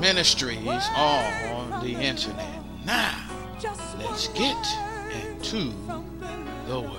[0.00, 2.48] ministries all on the internet.
[2.86, 3.14] Now,
[3.98, 4.56] let's get
[5.12, 5.72] into
[6.66, 6.96] the Word.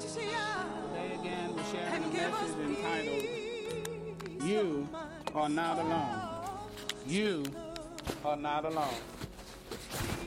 [0.00, 3.24] Today again, we're sharing a message entitled,
[4.42, 4.88] You
[5.34, 6.18] Are Not Alone.
[7.06, 7.44] You
[8.24, 8.94] Are Not Alone.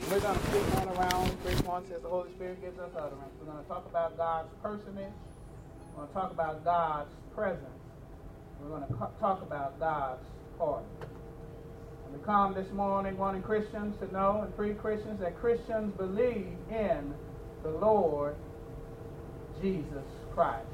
[0.08, 3.32] We're going to speak on around three points as the Holy Spirit gives us utterance.
[3.40, 5.12] We're going to talk about God's personage.
[5.94, 7.66] We're going to talk about God's presence.
[8.60, 10.24] We're going to talk about God's
[10.58, 10.86] pardon.
[12.06, 16.56] And we come this morning wanting Christians to know and free Christians that Christians believe
[16.70, 17.14] in
[17.62, 18.36] the Lord
[19.60, 20.66] Jesus Christ.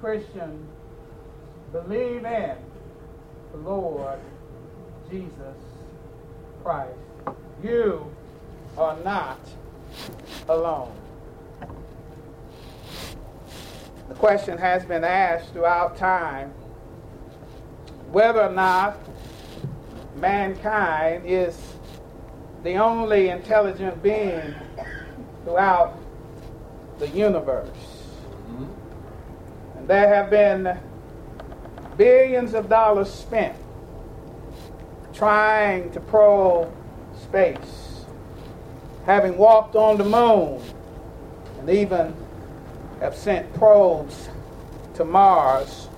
[0.00, 0.68] Christians
[1.72, 2.56] believe in
[3.52, 4.18] the Lord
[5.10, 5.56] Jesus
[6.64, 6.98] Christ.
[7.62, 8.10] You
[8.76, 9.40] are not
[10.48, 10.92] alone.
[14.10, 16.50] The question has been asked throughout time
[18.10, 18.98] whether or not
[20.16, 21.56] mankind is
[22.64, 24.52] the only intelligent being
[25.44, 25.96] throughout
[26.98, 27.68] the universe.
[27.68, 29.78] Mm-hmm.
[29.78, 30.76] And there have been
[31.96, 33.54] billions of dollars spent
[35.14, 36.74] trying to probe
[37.16, 38.06] space,
[39.06, 40.60] having walked on the moon,
[41.60, 42.12] and even
[43.00, 44.28] have sent probes
[44.94, 45.88] to Mars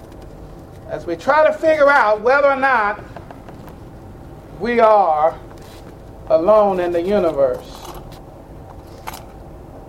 [0.88, 3.02] as we try to figure out whether or not
[4.60, 5.38] we are
[6.28, 7.86] alone in the universe.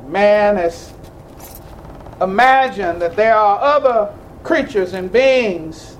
[0.08, 0.94] Man has
[2.22, 4.14] imagined that there are other
[4.44, 5.98] creatures and beings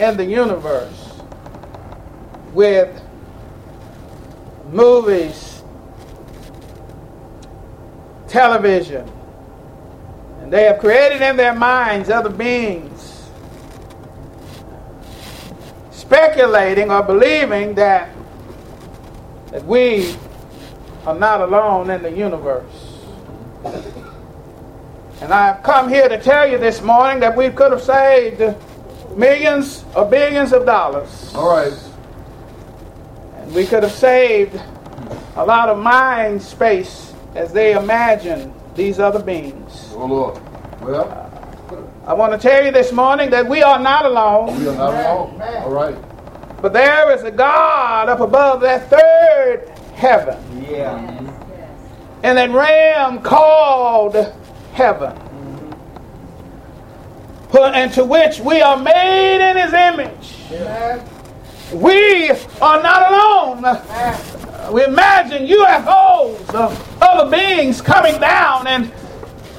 [0.00, 1.20] in the universe
[2.52, 3.00] with
[4.70, 5.62] movies,
[8.26, 9.08] television,
[10.50, 13.30] they have created in their minds other beings,
[15.92, 18.10] speculating or believing that,
[19.52, 20.16] that we
[21.06, 22.98] are not alone in the universe.
[25.20, 28.56] And I've come here to tell you this morning that we could have saved
[29.16, 31.32] millions or billions of dollars.
[31.32, 31.78] All right.
[33.36, 34.60] And we could have saved
[35.36, 39.90] a lot of mind space as they imagine these other beings.
[39.94, 40.40] Oh, Lord.
[40.80, 41.30] Well,
[42.06, 44.58] I want to tell you this morning that we are not alone.
[44.58, 45.42] we are not alone.
[45.42, 45.96] All right.
[46.62, 50.66] But there is a God up above that third heaven.
[50.68, 50.96] Yeah.
[52.22, 54.14] And that realm called
[54.72, 55.16] heaven.
[57.48, 60.34] Put into which we are made in his image.
[61.72, 62.30] We
[62.60, 64.49] are not alone.
[64.72, 68.92] We imagine UFOs of other beings coming down and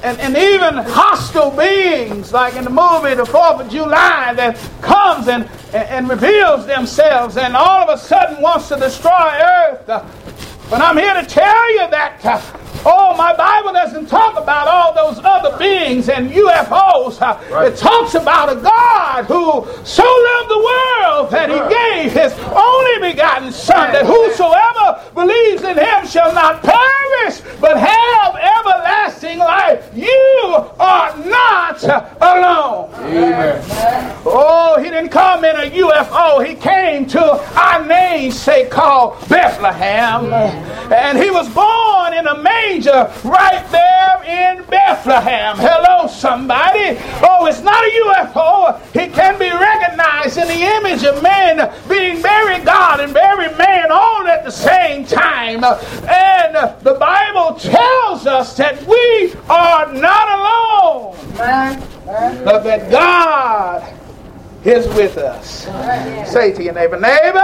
[0.02, 5.28] and, and even hostile beings, like in the movie The Fourth of July, that comes
[5.28, 9.86] and, and, and reveals themselves and all of a sudden wants to destroy Earth.
[9.86, 12.40] But I'm here to tell you that uh,
[12.84, 17.20] Oh, my Bible doesn't talk about all those other beings and UFOs.
[17.48, 17.72] Right.
[17.72, 20.41] It talks about a God who so loved
[21.32, 27.40] that he gave his only begotten Son, that whosoever believes in him shall not perish,
[27.60, 29.90] but have everlasting life.
[29.94, 30.08] You
[30.78, 32.90] are not alone.
[32.94, 34.16] Amen.
[34.24, 36.46] Oh, he didn't come in a UFO.
[36.46, 37.22] He came to
[37.58, 40.32] our namesake called Bethlehem.
[40.92, 42.52] And he was born in a manger
[42.82, 45.56] manger right there in Bethlehem.
[45.58, 46.96] Hello, somebody.
[47.22, 48.80] Oh, it's not a UFO.
[48.92, 53.90] He can be recognized in the image of man being very God and very man
[53.90, 55.64] all at the same time.
[55.64, 61.16] And the Bible tells us that we are not alone,
[62.44, 63.94] but that God
[64.64, 65.64] is with us.
[66.30, 67.40] Say to your neighbor, neighbor,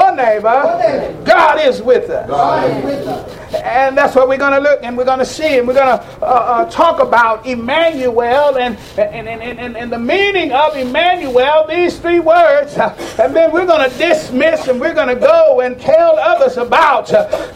[0.00, 2.28] or neighbor, God is with us.
[2.28, 3.45] God is with us.
[3.66, 5.98] And that's what we're going to look and we're going to see and we're going
[5.98, 11.66] to uh, uh, talk about Emmanuel and, and, and, and, and the meaning of Emmanuel,
[11.66, 12.76] these three words.
[12.76, 17.08] And then we're going to dismiss and we're going to go and tell others about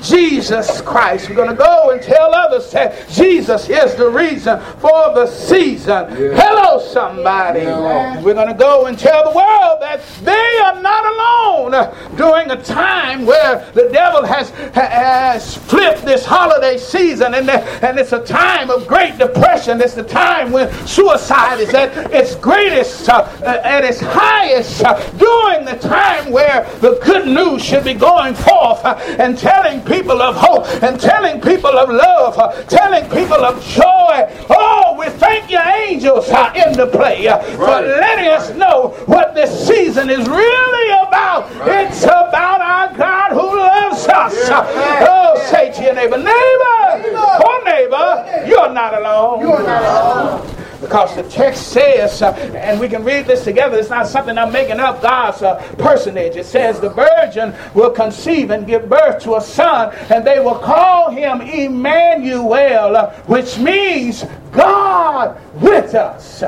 [0.03, 1.29] Jesus Christ.
[1.29, 6.11] We're going to go and tell others that Jesus is the reason for the season.
[6.11, 6.35] Yeah.
[6.35, 7.61] Hello, somebody.
[7.61, 8.21] Yeah.
[8.21, 12.61] We're going to go and tell the world that they are not alone during a
[12.61, 18.71] time where the devil has, has flipped this holiday season and, and it's a time
[18.71, 19.81] of great depression.
[19.81, 25.65] It's the time when suicide is at its greatest, uh, at its highest, uh, during
[25.65, 30.37] the time where the good news should be going forth uh, and telling people of
[30.37, 34.27] hope and telling people of love, uh, telling people of joy.
[34.51, 37.57] Oh, we thank your angels are in the play uh, right.
[37.57, 41.51] for letting us know what this season is really about.
[41.57, 41.87] Right.
[41.87, 44.49] It's about our God who loves us.
[44.49, 45.07] Yeah.
[45.09, 47.19] Oh, say to your neighbor, neighbor, neighbor.
[47.19, 49.41] oh neighbor, you're not alone.
[49.41, 50.57] You're not alone.
[50.81, 54.51] Because the text says, uh, and we can read this together, it's not something I'm
[54.51, 56.37] making up, God's uh, personage.
[56.37, 60.59] It says, The virgin will conceive and give birth to a son, and they will
[60.59, 66.43] call him Emmanuel, uh, which means God with us.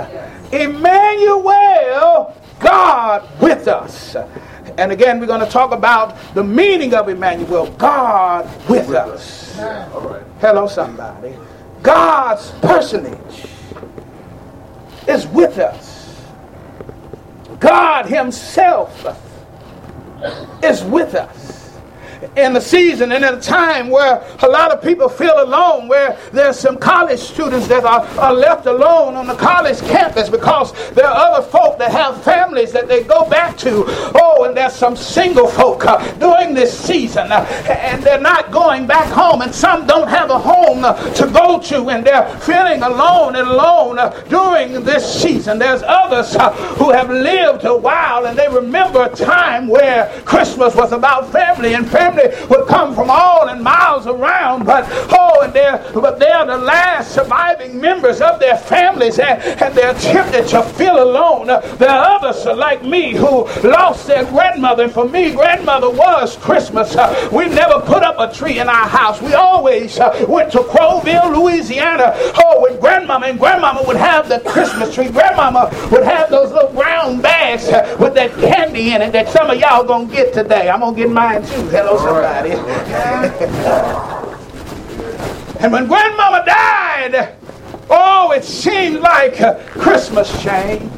[0.51, 4.17] Emmanuel, God with us.
[4.79, 9.59] And again, we're going to talk about the meaning of Emmanuel God with, with us.
[9.59, 10.25] us.
[10.41, 11.35] Hello, somebody.
[11.83, 13.47] God's personage
[15.09, 16.25] is with us.
[17.59, 19.07] God Himself
[20.63, 21.62] is with us
[22.37, 26.19] in the season and in a time where a lot of people feel alone, where
[26.33, 31.07] there's some college students that are, are left alone on the college campus because there
[31.07, 33.85] are other folk that have families that they go back to.
[34.15, 38.87] Oh, and there's some single folk uh, during this season, uh, and they're not going
[38.87, 42.83] back home, and some don't have a home uh, to go to, and they're feeling
[42.83, 45.59] alone and alone uh, during this season.
[45.59, 50.75] There's others uh, who have lived a while, and they remember a time where Christmas
[50.75, 54.87] was about family and family family would come from all and miles around, but
[55.19, 59.95] oh, and they're but they're the last surviving members of their families, and, and they're
[59.95, 61.47] tempted to feel alone.
[61.47, 66.97] There are others like me who lost their grandmother, and for me, grandmother was Christmas.
[66.97, 69.21] Uh, we never put up a tree in our house.
[69.21, 72.13] We always uh, went to Crowville, Louisiana.
[72.45, 75.09] Oh, with grandmama, and grandmama would have the Christmas tree.
[75.09, 79.51] Grandmama would have those little brown bags uh, with that candy in it that some
[79.51, 80.69] of y'all gonna get today.
[80.69, 81.69] I'm gonna get mine too.
[81.69, 82.53] Hello, somebody.
[85.61, 87.37] and when grandmama died,
[87.91, 89.37] oh, it seemed like
[89.71, 90.91] Christmas changed.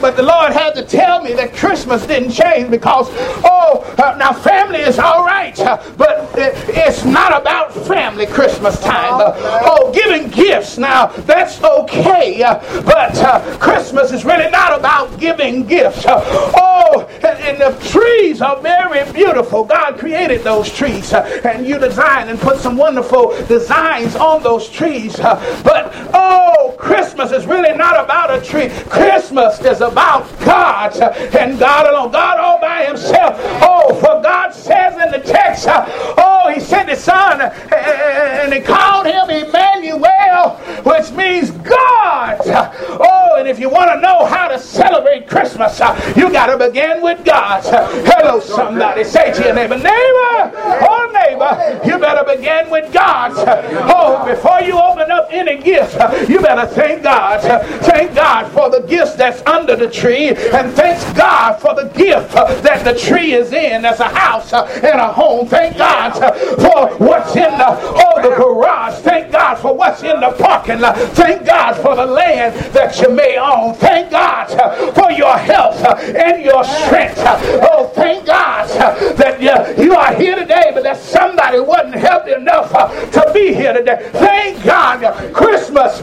[0.00, 3.08] But the Lord had to tell me that Christmas didn't change because,
[3.44, 9.14] oh, uh, now family is all right, uh, but it's not about family Christmas time.
[9.14, 15.18] Uh, oh, giving gifts, now that's okay, uh, but uh, Christmas is really not about
[15.20, 16.04] giving gifts.
[16.06, 16.22] Uh,
[16.56, 17.08] oh,
[17.48, 19.64] and, the trees are very beautiful.
[19.64, 24.68] God created those trees, uh, and you designed and put some wonderful designs on those
[24.68, 25.18] trees.
[25.18, 28.68] Uh, but, oh, Christmas is really not about a tree.
[28.88, 30.96] Christmas is about God
[31.34, 32.12] and God alone.
[32.12, 33.36] God all by himself.
[33.62, 39.06] Oh, for God says in the text, oh, he sent his son and he called
[39.06, 40.50] him Emmanuel,
[40.84, 42.38] which means God.
[42.46, 45.80] Oh, and if you want to know how to celebrate Christmas,
[46.16, 47.62] you got to begin with God.
[47.64, 49.04] Hello, somebody.
[49.04, 53.32] Say to your neighbor, neighbor, oh, neighbor, you better begin with God.
[53.36, 55.94] Oh, before you open up any gift,
[56.28, 57.40] you better thank God.
[57.82, 62.32] Thank God for the gifts that's under the tree and thanks God for the gift
[62.34, 65.46] that the tree is in as a house and a home.
[65.46, 68.94] Thank God for what's in the oh the garage.
[69.00, 70.96] Thank God for what's in the parking lot.
[70.96, 73.74] Thank God for the land that you may own.
[73.74, 74.46] Thank God
[74.94, 77.18] for your health and your strength.
[77.18, 78.68] Oh, thank God
[79.16, 79.40] that
[79.78, 82.70] you are here today, but that somebody wasn't healthy enough
[83.12, 84.10] to be here today.
[84.12, 86.00] Thank God Christmas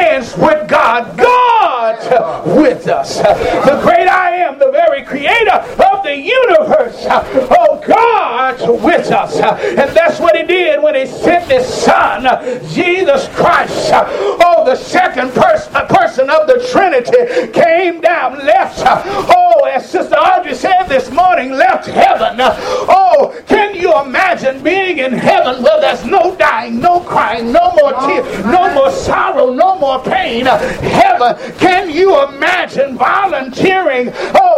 [0.00, 1.16] begins with God.
[1.16, 3.18] God with with us.
[3.18, 7.06] The great I am, the very creator of the universe.
[7.08, 9.36] Oh, God with us.
[9.36, 12.22] And that's what he did when he sent his son,
[12.68, 13.90] Jesus Christ.
[13.92, 18.82] Oh, the second pers- person of the Trinity came down, left.
[18.84, 22.36] Oh, as Sister Audrey said this morning, left heaven.
[22.40, 27.92] Oh, can you imagine being in heaven where there's no dying, no crying, no more
[28.06, 30.46] tears, no more sorrow, no more pain?
[30.46, 32.50] Heaven, can you imagine?
[32.60, 34.10] imagine volunteering,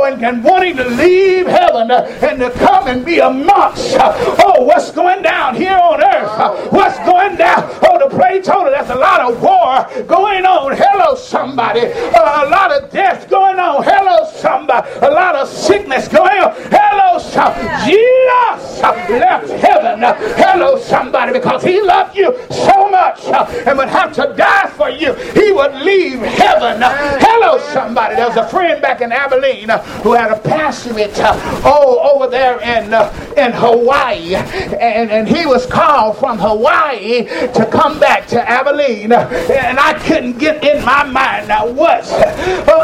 [0.05, 5.23] and, wanting to leave heaven and to come and be a amongst, oh, what's going
[5.23, 6.73] down here on earth?
[6.73, 7.65] What's going down?
[7.83, 10.77] Oh, the play told us a lot of war going on.
[10.77, 11.81] Hello, somebody.
[11.81, 13.83] Uh, a lot of death going on.
[13.83, 14.89] Hello, somebody.
[15.01, 16.55] A lot of sickness going on.
[16.71, 17.93] Hello, somebody.
[17.93, 20.01] Jesus left heaven.
[20.37, 23.25] Hello, somebody, because he loved you so much
[23.67, 25.15] and would have to die for you.
[25.15, 26.81] He would leave heaven.
[26.83, 28.15] Hello, somebody.
[28.15, 32.31] There was a friend back in Abilene uh, who had a pastorate uh, oh, over
[32.31, 34.35] there in, uh, in Hawaii.
[34.35, 37.25] And, and he was called from Hawaii
[37.59, 39.13] to come back to Abilene.
[39.13, 42.05] And I couldn't get in my mind now what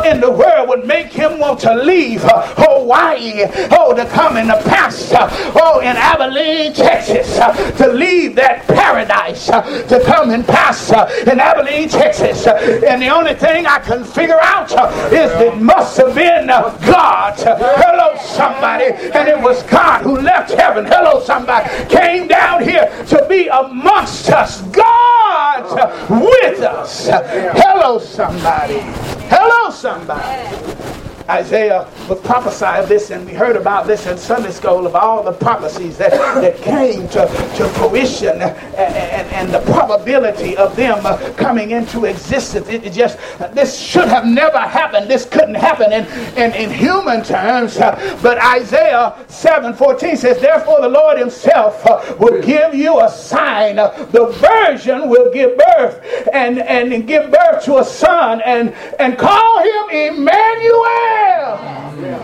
[0.05, 4.61] in the world would make him want to leave Hawaii oh to come in the
[4.65, 5.29] pastor
[5.61, 7.37] oh in Abilene Texas
[7.79, 12.47] to leave that paradise to come and pastor uh, in Abilene Texas.
[12.47, 16.47] Uh, and the only thing I can figure out uh, is it must have been
[16.47, 17.35] God.
[17.38, 18.87] Hello somebody.
[19.12, 20.87] And it was God who left heaven.
[20.87, 21.69] Hello somebody.
[21.88, 24.62] Came down here to be amongst us.
[24.62, 27.09] God with us.
[27.09, 28.81] Hello somebody.
[29.29, 34.97] Hello somebody Isaiah was prophesying this, and we heard about this in Sunday school of
[34.97, 40.75] all the prophecies that, that came to, to fruition and, and, and the probability of
[40.75, 42.66] them uh, coming into existence.
[42.68, 43.18] It just,
[43.52, 45.11] this should have never happened.
[45.11, 46.06] This couldn't happen in,
[46.38, 47.76] in, in human terms.
[47.76, 51.85] Uh, but Isaiah 7:14 says, Therefore the Lord himself
[52.18, 53.76] will give you a sign.
[53.76, 59.58] The virgin will give birth and, and give birth to a son and, and call
[59.58, 61.18] him Emmanuel.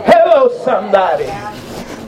[0.07, 1.64] Hello, somebody.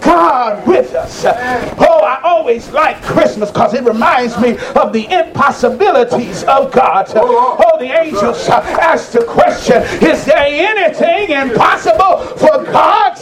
[0.07, 1.25] God with us.
[1.25, 7.11] Oh, I always like Christmas because it reminds me of the impossibilities of God.
[7.17, 13.15] Oh, the angels asked the question Is there anything impossible for God?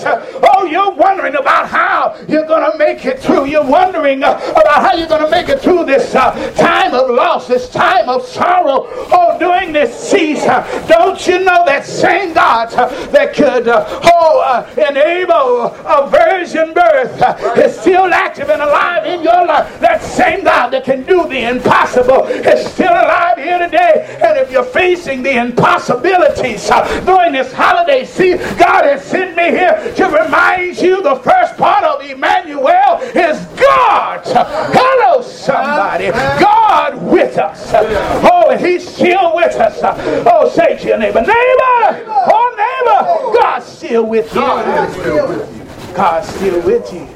[0.42, 3.46] Oh, you're wondering about how you're going to make it through.
[3.46, 7.48] You're wondering about how you're going to make it through this uh, time of loss,
[7.48, 8.86] this time of sorrow.
[9.10, 12.70] Oh, during this season, don't you know that same God
[13.10, 13.84] that could uh,
[14.24, 19.80] oh, uh, enable a virgin birth is still active and alive in your life.
[19.80, 24.18] That same God that can do the impossible is still alive here today.
[24.22, 29.50] And if you're facing the impossibilities uh, during this holiday season, God has sent me
[29.50, 34.22] here to remind you the first part of Emmanuel is God.
[34.24, 36.10] Hello, somebody.
[36.40, 37.70] God with us.
[37.74, 39.78] Oh, He's still with us.
[40.26, 45.94] Oh, say to your neighbor, neighbor, oh, neighbor, God's still with you.
[45.94, 47.09] God's still with you.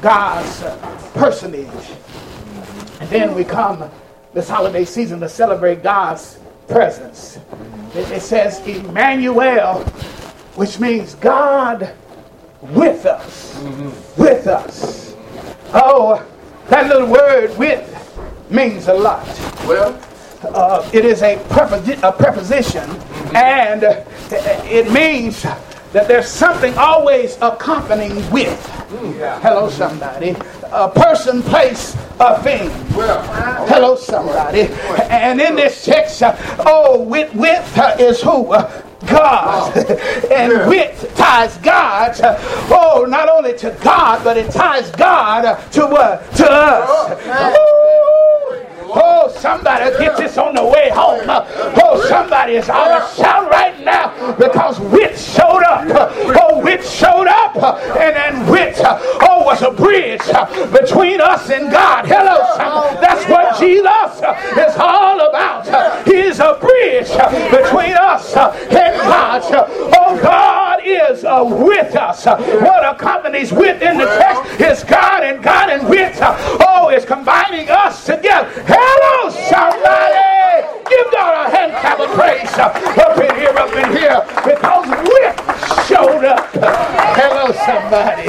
[0.00, 0.60] God's
[1.12, 1.90] personage.
[3.00, 3.90] And then we come
[4.34, 7.38] this holiday season to celebrate God's presence.
[7.94, 9.80] It, says Emmanuel,
[10.54, 11.94] which means God
[12.62, 13.58] with us.
[13.58, 14.22] Mm-hmm.
[14.22, 15.14] With us.
[15.72, 16.24] Oh,
[16.68, 17.94] that little word with
[18.50, 19.26] means a lot.
[19.66, 20.00] Well,
[20.42, 23.36] uh, it is a, preposi- a preposition, mm-hmm.
[23.36, 23.82] and
[24.70, 25.44] it means
[25.92, 28.58] that there's something always accompanying with.
[29.18, 29.40] Yeah.
[29.40, 30.36] Hello, somebody.
[30.70, 32.68] A person, place, a thing.
[32.94, 33.22] Well,
[33.66, 34.62] Hello, somebody.
[35.10, 38.52] And in this text, uh, oh, with, with uh, is who?
[38.52, 39.76] Uh, God.
[40.30, 40.68] and yeah.
[40.68, 42.36] with ties God, uh,
[42.70, 46.30] oh, not only to God, but it ties God to what?
[46.36, 46.88] To us.
[46.88, 47.77] Oh,
[48.90, 51.24] Oh, somebody get this on the way home.
[51.28, 55.86] Oh, somebody is out of shout right now because wit showed up.
[56.40, 57.56] Oh, wit showed up.
[57.98, 60.22] And then wit, oh, was a bridge
[60.72, 62.06] between us and God.
[62.06, 62.38] Hello.
[63.00, 64.18] That's what Jesus
[64.56, 65.66] is all about.
[66.06, 67.08] He is a bridge
[67.50, 69.42] between us and God.
[69.98, 72.24] Oh, God is with us.
[72.26, 76.16] What accompanies with in the text is God and God and with.
[76.20, 78.48] Oh, is combining us together.
[78.78, 80.28] Hello, somebody.
[80.88, 82.76] Give God a hand clap of praise up
[83.18, 85.36] in here, up in here, because Whip
[85.86, 86.48] showed up.
[87.18, 88.28] Hello, somebody.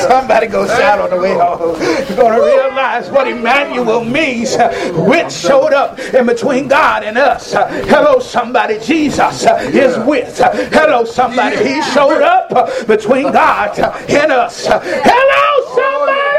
[0.00, 1.80] somebody go shout on the way home.
[1.80, 4.56] You're going to realize what Emmanuel means.
[4.92, 7.52] Which showed up in between God and us.
[7.52, 8.78] Hello, somebody.
[8.80, 10.38] Jesus is with.
[10.72, 11.56] Hello, somebody.
[11.56, 14.66] He showed up between God and us.
[14.66, 16.32] Hello, somebody.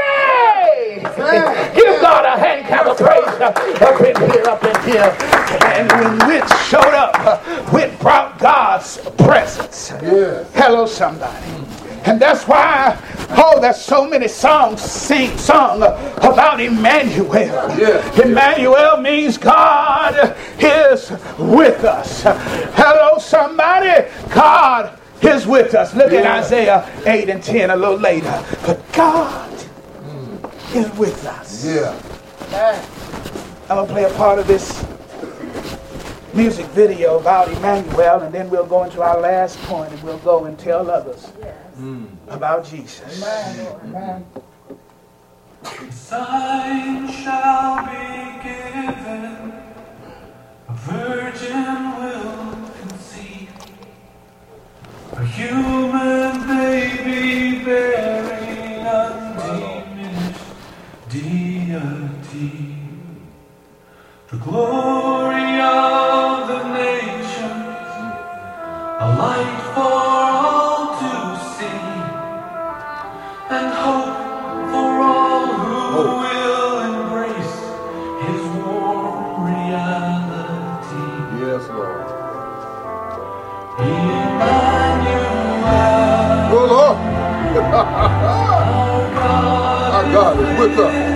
[1.76, 2.24] Give God
[2.88, 5.16] a hand of praise up in here, up in here.
[5.66, 9.92] And when Wit showed up, Wit brought God's presence.
[10.02, 10.44] Yeah.
[10.54, 11.48] Hello, somebody.
[12.06, 12.98] And that's why,
[13.30, 17.32] oh, there's so many songs sing sung about Emmanuel.
[17.80, 18.22] Yeah.
[18.22, 22.24] Emmanuel means God is with us.
[22.24, 24.10] Hello, somebody.
[24.34, 25.96] God is with us.
[25.96, 26.20] Look yeah.
[26.20, 28.44] at Isaiah 8 and 10 a little later.
[28.66, 30.76] But God mm.
[30.76, 31.66] is with us.
[31.66, 32.13] Yeah.
[32.54, 34.86] I'm going to play a part of this
[36.36, 40.46] music video about Emmanuel, and then we'll go into our last point and we'll go
[40.46, 41.56] and tell others yes.
[41.78, 42.08] mm.
[42.28, 43.24] about Jesus.
[43.24, 43.78] Amen.
[43.86, 44.26] Amen.
[45.92, 49.54] Sign shall be given,
[50.68, 53.50] a virgin will conceive,
[55.14, 56.23] a human
[64.44, 67.88] glory of the nations,
[69.00, 71.14] a light for all to
[71.56, 71.84] see,
[73.56, 74.18] and hope
[74.72, 77.58] for all who will embrace
[78.26, 81.08] His warm reality.
[81.40, 82.08] Yes, Lord.
[83.80, 85.38] Emmanuel.
[86.52, 86.98] Oh, Lord.
[89.94, 91.13] Our God is with us.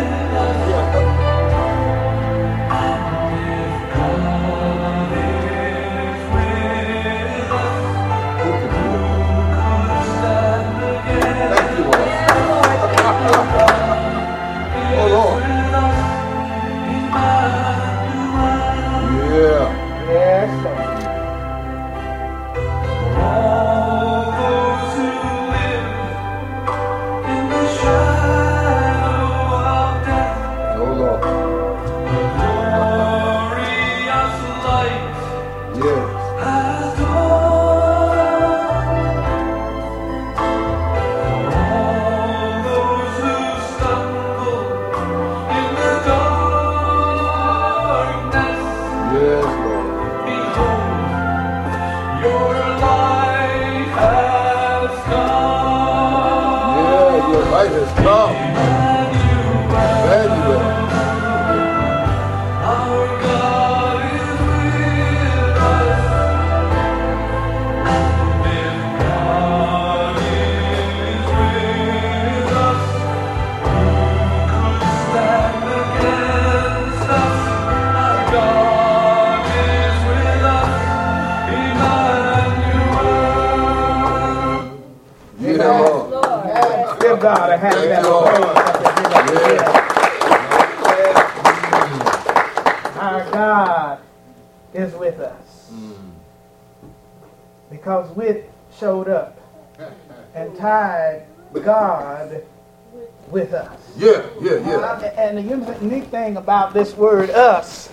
[106.37, 107.89] About this word us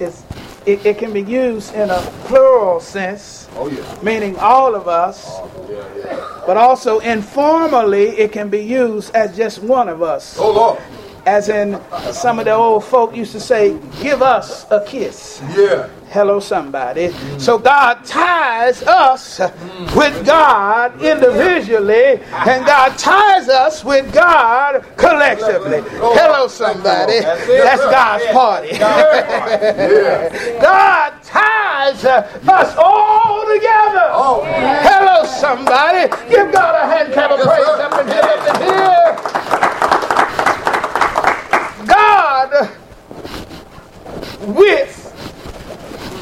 [0.00, 0.22] is
[0.66, 4.02] it, it, can be used in a plural sense, oh, yeah.
[4.02, 6.42] meaning all of us, oh, yeah, yeah.
[6.46, 10.38] but also informally it can be used as just one of us.
[10.38, 10.80] Oh, Lord.
[11.26, 11.80] As in,
[12.12, 15.42] some of the old folk used to say, give us a kiss.
[15.56, 15.88] Yeah.
[16.10, 17.08] Hello, somebody.
[17.08, 17.40] Mm.
[17.40, 19.96] So God ties us mm.
[19.96, 25.82] with God individually, and God ties us with God collectively.
[25.98, 27.18] Hello, somebody.
[27.20, 28.78] That's God's party.
[30.62, 34.08] God ties us all together.
[34.14, 36.08] Oh, Hello, somebody.
[36.30, 39.36] Give God a hand clap of praise up in here, up in here.
[41.86, 42.70] God
[44.46, 45.02] with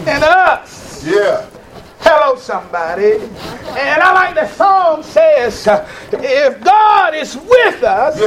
[0.07, 1.05] and us.
[1.07, 1.47] Yeah.
[2.07, 3.15] Hello, somebody.
[3.81, 5.67] And I like the song says,
[6.13, 8.21] if God is with us,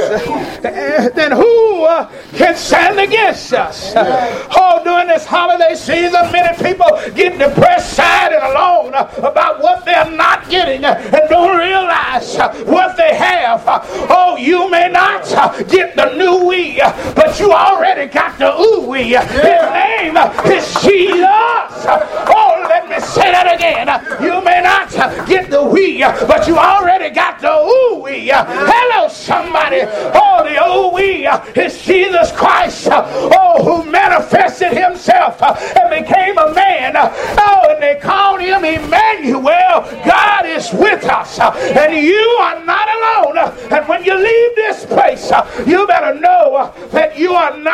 [0.64, 1.08] yeah.
[1.10, 3.94] then who uh, can stand against us?
[3.94, 4.48] Yeah.
[4.58, 10.10] Oh, during this holiday season, many people get depressed, sad, and alone about what they're
[10.10, 12.36] not getting and don't realize
[12.66, 13.62] what they have.
[14.10, 15.22] Oh, you may not
[15.68, 16.78] get the new Wii,
[17.14, 19.02] but you already got the ooh we.
[19.02, 19.24] Yeah.
[19.24, 20.16] His name
[20.52, 21.86] is Jesus.
[22.26, 23.88] Oh, let me say that again.
[24.22, 24.90] You may not
[25.26, 28.30] get the Wii, but you already got the ooh we.
[28.32, 29.82] Hello, somebody.
[29.84, 31.26] Oh, the ooh we
[31.60, 32.88] is Jesus Christ.
[32.90, 36.94] Oh, who manifested himself and became a man.
[36.96, 39.84] Oh, and they called him Emmanuel.
[40.04, 43.38] God is with us, and you are not alone.
[43.70, 45.30] And when you leave this place,
[45.66, 47.67] you better know that you are not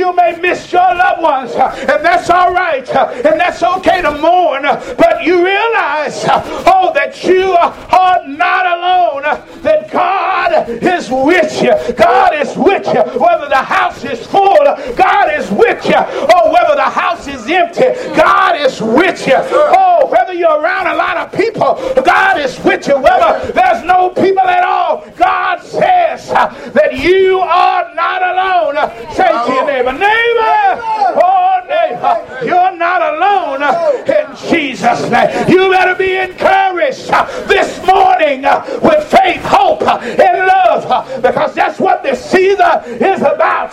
[0.00, 4.00] you may miss your loved ones, uh, and that's all right, uh, and that's okay
[4.02, 9.22] to mourn uh, but you realize, oh, that you are not alone,
[9.62, 11.74] that God is with you.
[11.94, 13.02] God is with you.
[13.20, 14.64] Whether the house is full,
[14.96, 15.96] God is with you.
[15.96, 19.36] Or whether the house is empty, God is with you.
[19.36, 22.98] Oh, whether you're around a lot of people, God is with you.
[22.98, 28.74] Whether there's no people at all, God says that you are not alone.
[29.16, 30.82] To your neighbor, neighbor,
[31.22, 33.62] oh neighbor, you're not alone
[34.06, 35.48] in Jesus' name.
[35.48, 41.54] You better be encouraged uh, this morning uh, with faith, hope, uh, and love because
[41.54, 42.60] that's what this season
[43.00, 43.70] is about.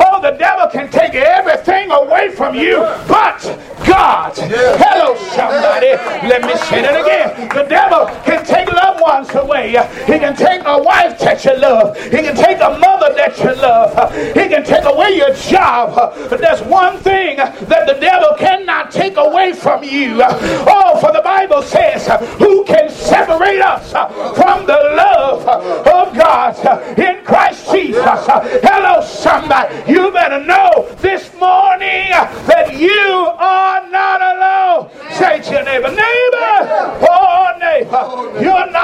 [0.00, 3.40] Oh, the devil can take everything away from you, but
[3.86, 4.36] God.
[4.36, 5.92] Hello, somebody.
[6.28, 7.48] Let me say that again.
[7.48, 9.70] The devil can take loved ones away.
[10.06, 11.96] He can take a wife that you love.
[12.04, 13.69] He can take a mother that you love.
[14.08, 15.94] He can take away your job.
[16.28, 20.20] But there's one thing that the devil cannot take away from you.
[20.22, 22.06] Oh, for the Bible says,
[22.38, 23.90] who can separate us
[24.36, 25.46] from the love
[25.86, 28.04] of God in Christ Jesus?
[28.04, 29.92] Hello, somebody.
[29.92, 32.90] You better know this morning that you
[33.38, 34.90] are not alone.
[35.12, 38.79] Say to your neighbor, neighbor, oh neighbor, you're not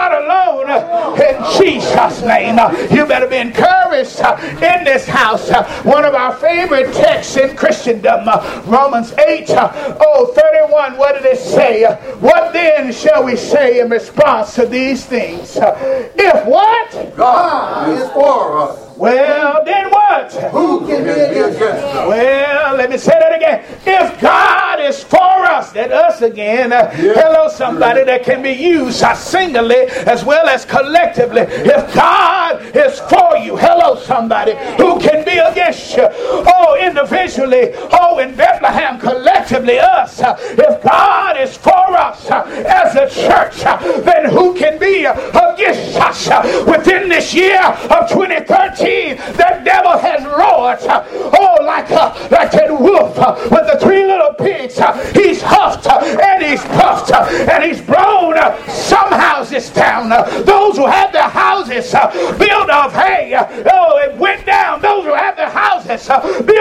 [1.59, 2.57] Jesus' name.
[2.91, 5.51] You better be encouraged uh, in this house.
[5.51, 10.97] Uh, one of our favorite texts in Christendom, uh, Romans 8, oh, 31.
[10.97, 11.85] What did it say?
[12.21, 15.57] What then shall we say in response to these things?
[15.57, 17.17] If what?
[17.17, 18.87] God is for us.
[18.97, 20.33] Well, then what?
[20.33, 22.09] Who can be against us?
[22.09, 23.63] Well, let me say that again.
[23.85, 25.16] If God is for
[25.57, 30.47] us, that us again, uh, hello, somebody that can be used uh, singly as well
[30.49, 31.43] as collectively.
[31.43, 36.07] If God is for you, hello, somebody who can be against you.
[36.11, 40.21] Oh, individually, oh, in Bethlehem, collectively, us.
[40.21, 43.57] If God is for us as a church,
[44.05, 49.17] then who can be against us within this year of 2013?
[49.17, 53.17] The devil has roared, oh, like, uh, like that wolf
[53.51, 54.79] with the three little pigs.
[55.15, 58.35] He's huffed and he's puffed and he's blown
[58.69, 60.09] some houses down.
[60.45, 61.91] Those who had their houses
[62.39, 64.81] built of hay, oh, it went down.
[64.81, 66.21] Those who had their houses uh,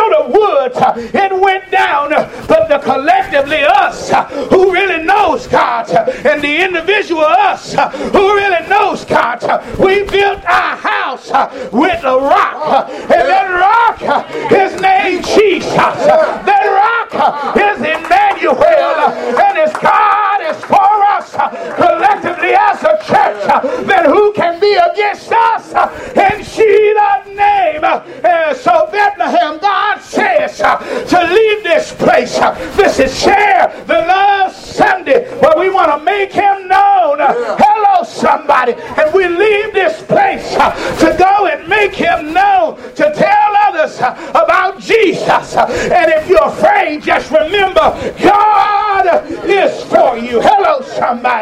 [0.10, 0.72] built of wood,
[1.13, 2.10] it went down.
[2.48, 4.10] But the collectively us
[4.50, 9.41] who really knows God and the individual us who really knows God,
[9.80, 11.30] we built our house
[11.72, 12.89] with a rock.
[12.89, 15.74] And that rock, his name Jesus.
[15.76, 18.56] Uh, That rock uh, is Emmanuel.
[18.58, 24.34] Uh, And as God is for us uh, collectively as a church, uh, then who
[24.34, 25.74] can be against us?
[25.74, 27.84] Uh, In Jesus' name.
[27.84, 32.38] Uh, So Bethlehem, God says uh, to leave this place.
[32.39, 37.22] Uh, This is share the love Sunday where we want to make him known.
[37.22, 38.74] Uh, Hello, somebody.
[38.74, 44.00] And we leave this place uh, to go and make him known, to tell others
[44.02, 44.12] uh,
[44.44, 45.56] about Jesus.
[45.56, 47.86] Uh, And if you're afraid, just remember
[48.22, 49.06] God
[49.46, 50.41] is for you.
[50.41, 50.82] Hello,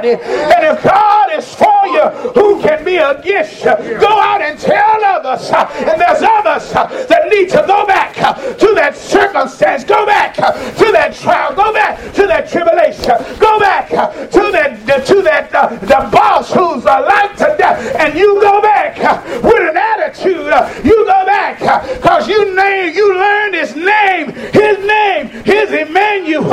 [0.03, 0.23] somebody.
[0.53, 3.75] And if God is for you, who can be against you?
[3.99, 5.49] Go out and tell others.
[5.51, 9.83] uh, And there's others uh, that need to go back uh, to that circumstance.
[9.83, 11.53] Go back to that trial.
[11.55, 13.15] Go back to that tribulation.
[13.39, 17.95] Go back to that to that uh, the boss who's like to death.
[17.95, 18.97] And you go back
[19.43, 20.51] with an attitude.
[20.85, 24.31] You go back because you name you learned his name.
[24.53, 26.43] His name is Emmanuel,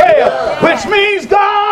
[0.63, 1.70] which means God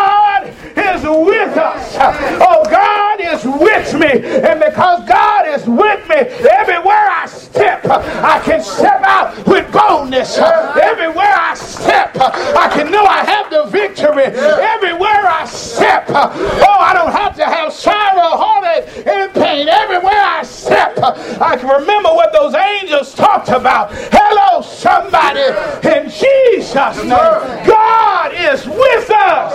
[1.25, 1.95] with us.
[2.41, 4.39] Oh, God is with me.
[4.41, 10.37] And because God is with me, everywhere I step, I can step out with boldness.
[10.37, 14.23] Everywhere I step, I can know I have the victory.
[14.23, 19.67] Everywhere I step, oh, I don't have to have sorrow, heartache, and pain.
[19.67, 23.91] Everywhere I step, I can remember what those angels talked about.
[24.11, 25.41] Hello, somebody,
[25.87, 27.65] in Jesus' name.
[27.65, 29.53] God is with us.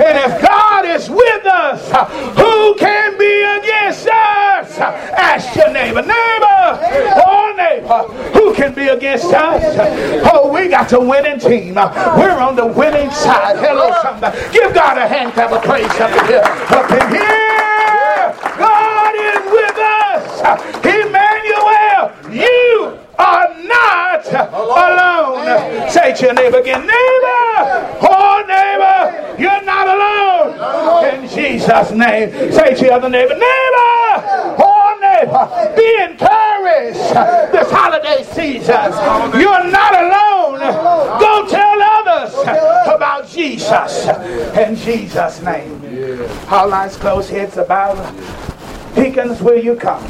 [0.00, 0.61] And if God is with us,
[1.92, 4.78] who can be against us?
[4.78, 6.78] Ask your neighbor, neighbor,
[7.26, 8.02] oh neighbor,
[8.32, 9.62] who can be against us?
[10.32, 11.74] Oh, we got the winning team.
[11.74, 13.56] We're on the winning side.
[13.56, 14.38] Hello, somebody.
[14.52, 16.42] Give God a hand clap of praise up in here.
[16.42, 17.32] Up in here.
[18.58, 20.40] God is with us.
[20.84, 25.90] Emmanuel, you are not alone.
[25.90, 31.12] Say to your neighbor again, neighbor, oh neighbor, you're not alone.
[31.12, 31.28] In
[31.62, 32.52] Jesus' name.
[32.52, 36.98] Say to your other neighbor, neighbor, oh neighbor, be encouraged
[37.52, 38.92] this holiday season.
[39.40, 40.58] You're not alone.
[41.20, 42.34] Go tell others
[42.86, 44.08] about Jesus.
[44.56, 45.80] In Jesus' name.
[46.50, 47.96] All eyes closed, heads about.
[48.94, 50.04] Deacons, will you come?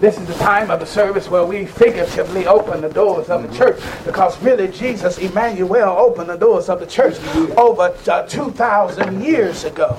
[0.00, 3.54] This is the time of the service where we figuratively open the doors of the
[3.54, 7.18] church because really Jesus, Emmanuel, opened the doors of the church
[7.58, 9.94] over uh, 2,000 years ago.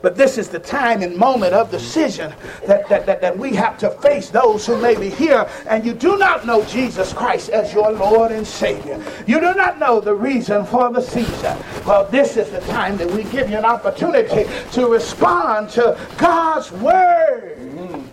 [0.00, 2.32] But this is the time and moment of decision
[2.66, 5.92] that, that, that, that we have to face those who may be here and you
[5.92, 9.04] do not know Jesus Christ as your Lord and Savior.
[9.26, 11.58] You do not know the reason for the season.
[11.84, 16.72] Well, this is the time that we give you an opportunity to respond to God's
[16.72, 18.08] Word.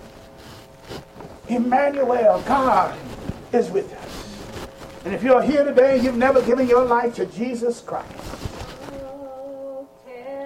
[1.47, 2.97] Emmanuel, God
[3.53, 4.67] is with us.
[5.05, 8.11] And if you're here today and you've never given your life to Jesus Christ,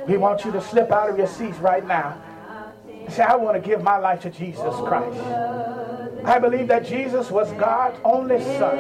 [0.07, 2.21] we want you to slip out of your seats right now
[3.11, 5.19] say, I want to give my life to Jesus Christ.
[6.25, 8.75] I believe that Jesus was God's only Son,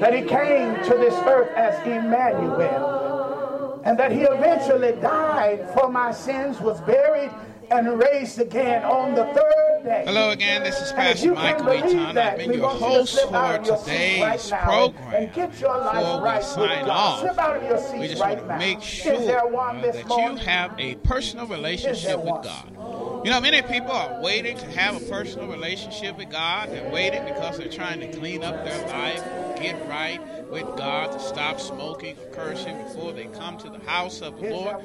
[0.00, 6.12] that He came to this earth as Emmanuel, and that He eventually died for my
[6.12, 7.30] sins, was buried,
[7.70, 10.04] and raised again on the third day.
[10.06, 12.16] Hello again, this is Pastor Michael Eaton.
[12.18, 15.14] I've been your host for today's program.
[15.14, 20.74] and Before we sign off, we just want to make sure uh, that you have
[20.78, 23.24] a personal relationship with God.
[23.24, 26.70] You know, many people are waiting to have a personal relationship with God.
[26.70, 29.22] They're waiting because they're trying to clean up their life,
[29.56, 34.20] get right with God, to stop smoking or cursing before they come to the house
[34.20, 34.76] of the Lord.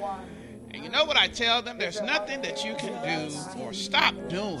[0.72, 1.78] And you know what I tell them?
[1.78, 4.60] There's nothing that you can do or stop doing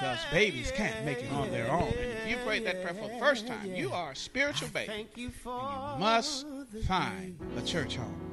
[0.00, 1.88] because babies can't make it on their own.
[1.88, 4.92] And if you prayed that prayer for the first time, you are a spiritual baby.
[4.92, 6.46] And you must
[6.86, 8.30] find a church home.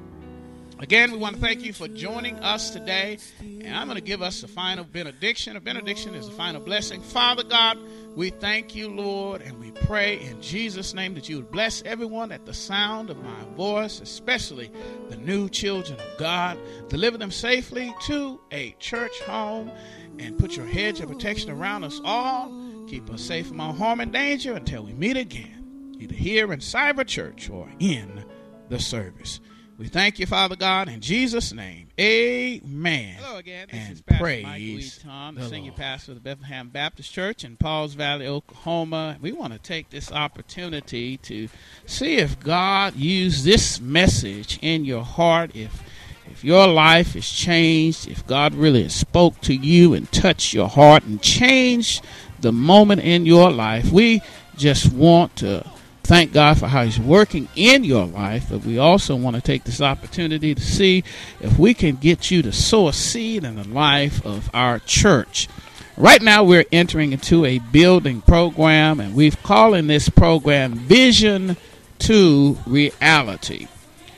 [0.80, 3.18] Again, we want to thank you for joining us today.
[3.42, 5.58] And I'm going to give us a final benediction.
[5.58, 7.02] A benediction is a final blessing.
[7.02, 7.80] Father God,
[8.16, 12.32] we thank you, Lord, and we pray in Jesus' name that you would bless everyone
[12.32, 14.72] at the sound of my voice, especially
[15.10, 16.58] the new children of God.
[16.88, 19.72] Deliver them safely to a church home
[20.20, 22.52] and put your hedge of protection around us all.
[22.88, 26.60] Keep us safe from all harm and danger until we meet again, either here in
[26.60, 28.24] Cyber Church or in
[28.70, 29.40] the service.
[29.78, 31.90] We thank you, Father God, in Jesus' name.
[32.00, 33.16] Amen.
[33.20, 33.68] Hello again.
[33.72, 35.76] This and is Pastor praise Mike Lee Tom, the, the senior Lord.
[35.76, 39.18] pastor of the Bethlehem Baptist Church in Pauls Valley, Oklahoma.
[39.22, 41.48] We want to take this opportunity to
[41.86, 45.84] see if God used this message in your heart, if
[46.32, 51.04] if your life is changed, if God really spoke to you and touched your heart
[51.04, 52.04] and changed
[52.40, 54.22] the moment in your life, we
[54.56, 55.66] just want to
[56.04, 59.66] thank God for how He's working in your life, but we also want to take
[59.66, 61.04] this opportunity to see
[61.42, 65.50] if we can get you to sow a seed in the life of our church.
[65.98, 71.58] Right now, we're entering into a building program, and we've calling this program Vision
[72.00, 73.68] to Reality.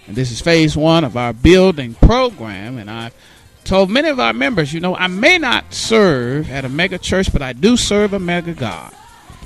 [0.09, 3.13] And this is phase one of our building program, and I've
[3.63, 7.31] told many of our members, you know, I may not serve at a mega church,
[7.31, 8.91] but I do serve a mega God.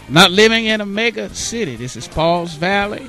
[0.07, 1.75] Not living in a mega city.
[1.75, 3.05] This is Pauls Valley.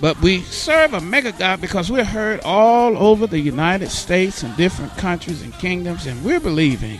[0.00, 4.56] But we serve a mega God because we're heard all over the United States and
[4.56, 6.98] different countries and kingdoms, and we're believing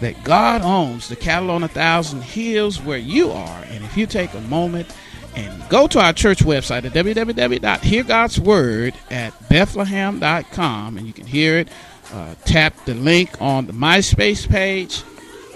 [0.00, 3.62] that God owns the cattle on a thousand hills where you are.
[3.68, 4.92] And if you take a moment
[5.36, 11.68] and go to our church website at www.heargodsword at bethlehem.com and you can hear it.
[12.12, 15.02] Uh, tap the link on the MySpace page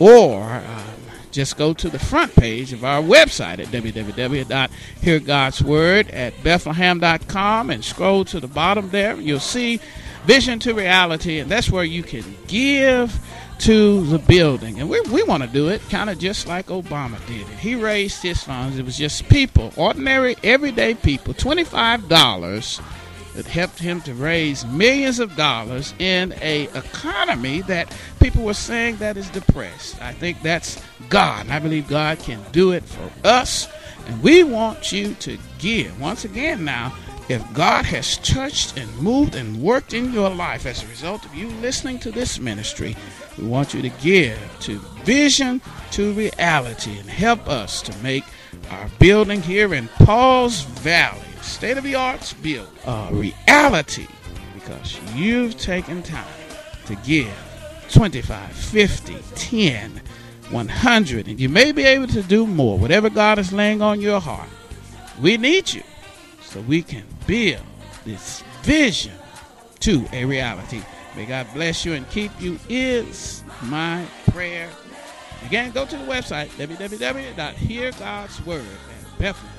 [0.00, 0.82] or uh,
[1.30, 8.24] just go to the front page of our website at www.heargodsword at bethlehem.com and scroll
[8.24, 9.20] to the bottom there.
[9.20, 9.78] You'll see
[10.24, 13.20] Vision to Reality, and that's where you can give
[13.60, 14.80] to the building.
[14.80, 17.58] And we, we want to do it kind of just like Obama did it.
[17.58, 18.78] He raised his funds.
[18.78, 22.80] It was just people, ordinary, everyday people, $25
[23.34, 28.96] that helped him to raise millions of dollars in a economy that people were saying
[28.96, 30.00] that is depressed.
[30.02, 31.42] I think that's God.
[31.42, 33.68] And I believe God can do it for us.
[34.06, 36.00] And we want you to give.
[36.00, 36.92] Once again now,
[37.28, 41.34] if God has touched and moved and worked in your life as a result of
[41.34, 42.96] you listening to this ministry,
[43.38, 45.60] we want you to give to Vision
[45.92, 48.24] to Reality and help us to make
[48.70, 54.06] our building here in Pauls Valley, state of the arts build, a reality
[54.54, 56.26] because you've taken time
[56.86, 57.32] to give
[57.90, 60.00] 25, 50, 10,
[60.50, 64.20] 100, and you may be able to do more, whatever God is laying on your
[64.20, 64.48] heart.
[65.20, 65.82] We need you
[66.42, 67.62] so we can build
[68.04, 69.14] this vision
[69.80, 70.82] to a reality.
[71.18, 74.70] May God bless you and keep you is my prayer.
[75.44, 79.57] Again, go to the website www.heargodsword at Bethlehem